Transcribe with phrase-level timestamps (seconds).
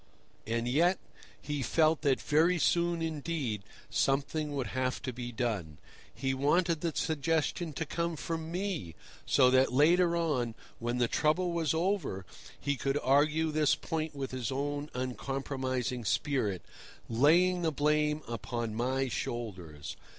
[0.47, 0.97] And yet
[1.39, 3.61] he felt that very soon indeed
[3.91, 5.77] something would have to be done.
[6.11, 8.95] He wanted the suggestion to come from me,
[9.27, 12.25] so that later on, when the trouble was over,
[12.59, 16.63] he could argue this point with his own uncompromising spirit,
[17.07, 19.97] laying the blame upon my shoulders.